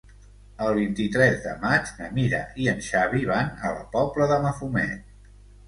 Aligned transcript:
El 0.67 0.71
vint-i-tres 0.77 1.37
de 1.43 1.53
maig 1.65 1.91
na 1.99 2.09
Mira 2.17 2.41
i 2.65 2.71
en 2.73 2.83
Xavi 2.89 3.23
van 3.35 3.55
a 3.71 3.77
la 3.79 3.87
Pobla 3.95 4.33
de 4.35 4.43
Mafumet. 4.49 5.09